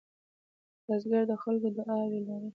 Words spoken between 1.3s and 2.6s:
خلکو دعاوې لري